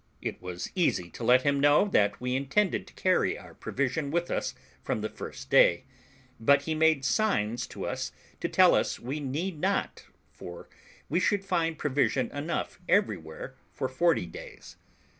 It 0.19 0.41
was 0.41 0.71
easy 0.73 1.11
to 1.11 1.23
let 1.23 1.43
him 1.43 1.57
see 1.61 1.89
that 1.91 2.19
we 2.19 2.35
intended 2.35 2.87
to 2.87 2.93
carry 2.95 3.37
our 3.37 3.53
provision 3.53 4.09
with 4.09 4.31
us 4.31 4.55
from 4.83 5.01
the 5.01 5.09
first 5.11 5.51
day; 5.51 5.83
but 6.39 6.63
he 6.63 6.73
made 6.73 7.05
signs 7.05 7.67
to 7.67 7.85
us 7.85 8.11
to 8.39 8.49
tell 8.49 8.73
us 8.73 8.99
we 8.99 9.19
need 9.19 9.59
not, 9.59 10.07
for 10.31 10.67
we 11.07 11.19
should 11.19 11.45
find 11.45 11.77
provision 11.77 12.31
enough 12.31 12.79
everywhere 12.89 13.53
for 13.73 13.87
forty 13.87 14.25
days. 14.25 14.75